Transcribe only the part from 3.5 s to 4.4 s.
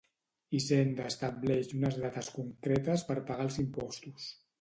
els impostos.